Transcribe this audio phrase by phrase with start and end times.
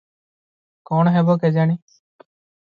[0.91, 1.79] କଣ ହେବ କେଜାଣି?